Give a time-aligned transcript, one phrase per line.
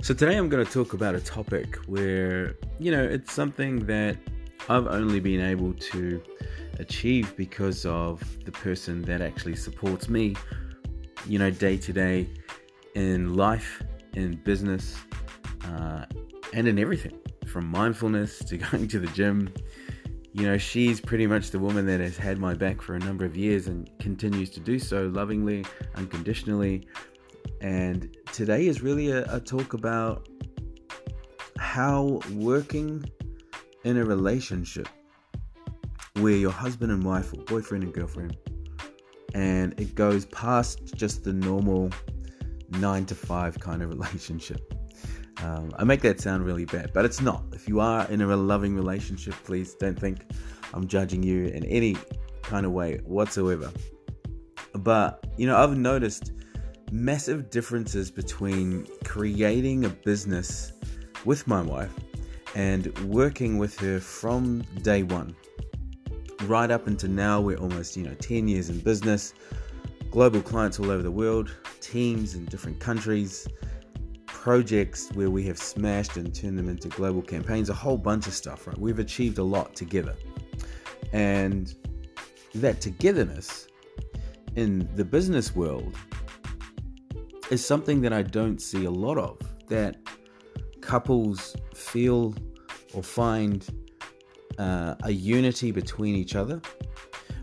[0.00, 4.16] So, today I'm going to talk about a topic where, you know, it's something that
[4.68, 6.22] I've only been able to
[6.78, 10.36] achieve because of the person that actually supports me,
[11.26, 12.28] you know, day to day
[12.94, 13.82] in life,
[14.14, 14.96] in business,
[15.64, 16.04] uh,
[16.54, 19.52] and in everything from mindfulness to going to the gym.
[20.32, 23.24] You know, she's pretty much the woman that has had my back for a number
[23.24, 25.64] of years and continues to do so lovingly,
[25.96, 26.86] unconditionally,
[27.60, 30.28] and today is really a, a talk about
[31.58, 33.04] how working
[33.84, 34.88] in a relationship
[36.14, 38.36] where your husband and wife or boyfriend and girlfriend
[39.34, 41.90] and it goes past just the normal
[42.70, 44.74] nine to five kind of relationship.
[45.42, 47.44] Um, I make that sound really bad, but it's not.
[47.52, 50.32] If you are in a loving relationship, please don't think
[50.74, 51.96] I'm judging you in any
[52.42, 53.70] kind of way whatsoever.
[54.74, 56.32] But, you know, I've noticed
[56.90, 60.72] massive differences between creating a business
[61.24, 61.92] with my wife
[62.54, 65.34] and working with her from day one.
[66.44, 69.34] Right up until now we're almost you know 10 years in business
[70.10, 73.46] global clients all over the world teams in different countries
[74.26, 78.32] projects where we have smashed and turned them into global campaigns a whole bunch of
[78.32, 78.78] stuff right?
[78.78, 80.16] We've achieved a lot together.
[81.12, 81.74] And
[82.54, 83.68] that togetherness
[84.56, 85.94] in the business world
[87.50, 89.38] is something that I don't see a lot of.
[89.68, 89.96] That
[90.80, 92.34] couples feel
[92.94, 93.66] or find
[94.58, 96.60] uh, a unity between each other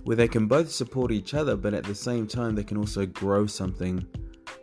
[0.04, 3.06] where they can both support each other, but at the same time, they can also
[3.08, 4.06] grow something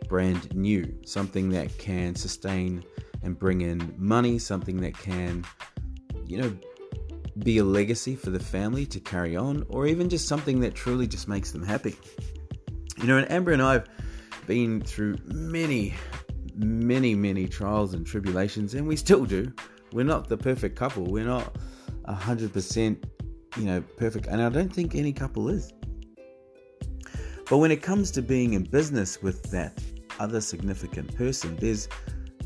[0.07, 2.83] brand new, something that can sustain
[3.23, 5.43] and bring in money, something that can,
[6.25, 6.57] you know,
[7.39, 11.07] be a legacy for the family to carry on, or even just something that truly
[11.07, 11.95] just makes them happy.
[12.97, 13.89] You know, and Amber and I have
[14.47, 15.93] been through many,
[16.55, 19.51] many, many trials and tribulations, and we still do.
[19.91, 21.05] We're not the perfect couple.
[21.05, 21.55] We're not
[22.05, 23.05] a hundred percent,
[23.57, 25.71] you know, perfect, and I don't think any couple is.
[27.49, 29.81] But when it comes to being in business with that
[30.19, 31.87] other significant person, there's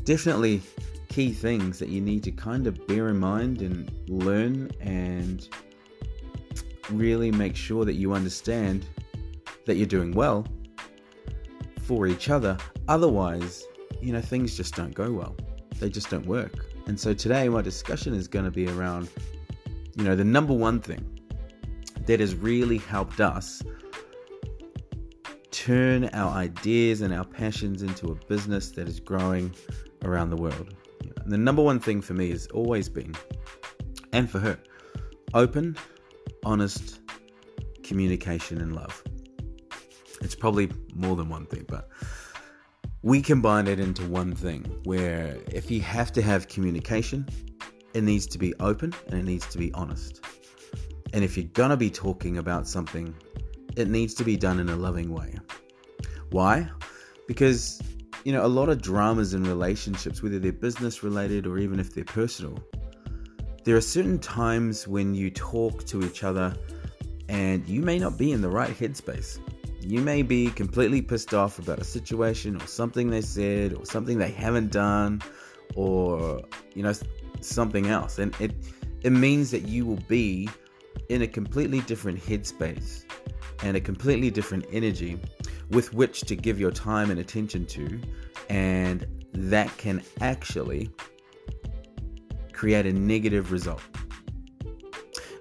[0.04, 0.62] definitely
[1.08, 5.48] key things that you need to kind of bear in mind and learn and
[6.90, 8.86] really make sure that you understand
[9.66, 10.46] that you're doing well
[11.88, 12.54] for each other.
[12.86, 13.64] Otherwise,
[14.02, 15.34] you know, things just don't go well.
[15.80, 16.66] They just don't work.
[16.86, 19.08] And so today, my discussion is going to be around,
[19.96, 21.02] you know, the number one thing
[22.04, 23.62] that has really helped us
[25.50, 29.54] turn our ideas and our passions into a business that is growing
[30.04, 30.74] around the world.
[31.22, 33.14] And the number one thing for me has always been,
[34.12, 34.58] and for her,
[35.32, 35.78] open,
[36.44, 37.00] honest
[37.82, 39.02] communication and love.
[40.20, 41.88] It's probably more than one thing, but
[43.02, 47.26] we combine it into one thing where if you have to have communication,
[47.94, 50.20] it needs to be open and it needs to be honest.
[51.12, 53.14] And if you're to be talking about something,
[53.76, 55.34] it needs to be done in a loving way.
[56.30, 56.68] Why?
[57.26, 57.80] Because,
[58.24, 61.94] you know, a lot of dramas in relationships, whether they're business related or even if
[61.94, 62.58] they're personal,
[63.64, 66.54] there are certain times when you talk to each other
[67.28, 69.38] and you may not be in the right headspace.
[69.88, 74.18] You may be completely pissed off about a situation or something they said or something
[74.18, 75.22] they haven't done
[75.76, 76.42] or
[76.74, 76.92] you know
[77.40, 78.18] something else.
[78.18, 78.52] And it
[79.00, 80.46] it means that you will be
[81.08, 83.04] in a completely different headspace
[83.62, 85.18] and a completely different energy
[85.70, 87.98] with which to give your time and attention to
[88.50, 90.90] and that can actually
[92.52, 93.80] create a negative result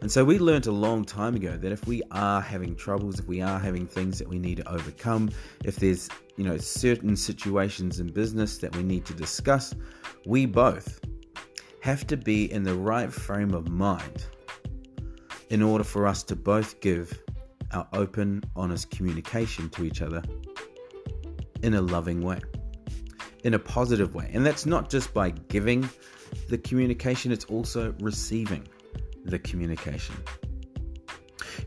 [0.07, 3.27] and so we learned a long time ago that if we are having troubles, if
[3.27, 5.29] we are having things that we need to overcome,
[5.65, 6.07] if there's,
[6.37, 9.75] you know, certain situations in business that we need to discuss,
[10.25, 11.01] we both
[11.81, 14.27] have to be in the right frame of mind
[15.49, 17.21] in order for us to both give
[17.73, 20.23] our open, honest communication to each other
[21.63, 22.39] in a loving way,
[23.43, 24.31] in a positive way.
[24.33, 25.89] And that's not just by giving
[26.47, 28.65] the communication, it's also receiving
[29.27, 30.15] the communication.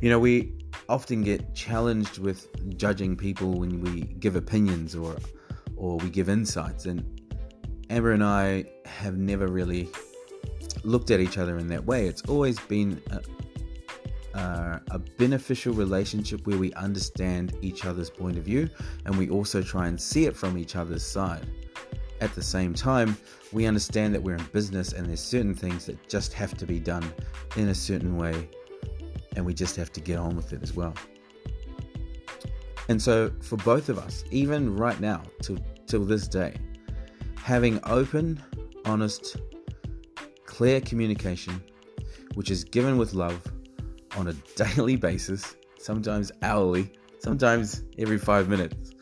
[0.00, 0.54] You know, we
[0.88, 5.16] often get challenged with judging people when we give opinions or
[5.76, 7.20] or we give insights and
[7.88, 9.88] Amber and I have never really
[10.84, 12.06] looked at each other in that way.
[12.06, 18.44] It's always been a, a, a, beneficial relationship where we understand each other's point of
[18.44, 18.68] view
[19.06, 21.46] and we also try and see it from each other's side.
[22.20, 23.16] At the same time,
[23.52, 26.78] we understand that we're in business and there's certain things that just have to be
[26.78, 27.12] done
[27.56, 28.48] in a certain way
[29.36, 30.94] and we just have to get on with it as well.
[32.88, 36.54] And so for both of us, even right now till till this day,
[37.42, 38.40] Having open,
[38.84, 39.36] honest,
[40.44, 41.60] clear communication,
[42.34, 43.42] which is given with love
[44.16, 48.92] on a daily basis, sometimes hourly, sometimes every five minutes,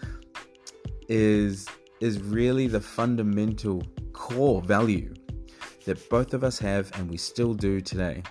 [1.09, 1.67] is,
[2.01, 5.15] is really the fundamental core value
[5.85, 8.23] that both of us have and we still do today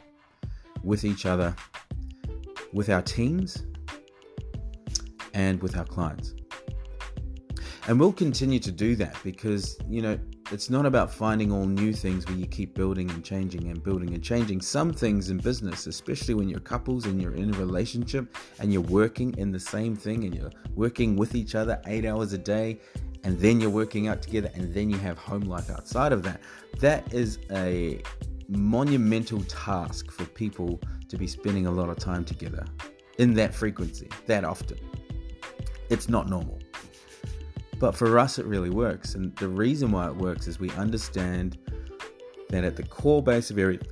[0.83, 1.55] with each other,
[2.71, 3.65] with our teams,
[5.33, 6.33] and with our clients.
[7.87, 10.19] And we'll continue to do that because, you know,
[10.51, 14.13] it's not about finding all new things where you keep building and changing and building
[14.13, 14.61] and changing.
[14.61, 18.81] Some things in business, especially when you're couples and you're in a relationship and you're
[18.81, 22.79] working in the same thing and you're working with each other eight hours a day
[23.27, 26.39] and then you're working out together and then you have home life outside of that.
[26.79, 28.01] That is a
[28.47, 30.79] monumental task for people
[31.09, 32.65] to be spending a lot of time together
[33.17, 34.77] in that frequency, that often.
[35.89, 36.57] It's not normal.
[37.79, 39.15] But for us, it really works.
[39.15, 41.57] And the reason why it works is we understand
[42.47, 43.89] that at the core base of everything,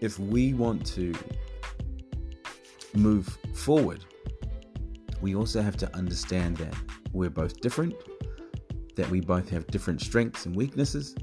[0.00, 1.12] if we want to
[2.94, 4.04] move forward,
[5.20, 6.76] we also have to understand that
[7.12, 7.96] we're both different,
[8.96, 11.14] that we both have different strengths and weaknesses,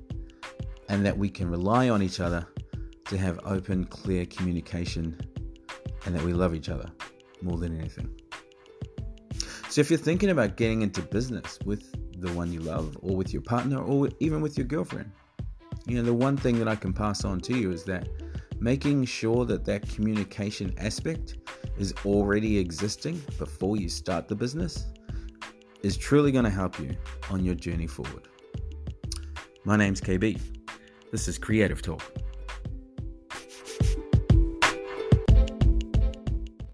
[0.89, 2.47] and that we can rely on each other
[3.05, 5.19] to have open, clear communication,
[6.05, 6.89] and that we love each other
[7.41, 8.09] more than anything.
[9.69, 11.91] So, if you're thinking about getting into business with
[12.21, 15.11] the one you love, or with your partner, or even with your girlfriend,
[15.85, 18.07] you know, the one thing that I can pass on to you is that
[18.59, 21.37] making sure that that communication aspect
[21.77, 24.85] is already existing before you start the business
[25.83, 26.95] is truly going to help you
[27.29, 28.29] on your journey forward.
[29.65, 30.39] My name's KB.
[31.11, 32.01] This is Creative Talk.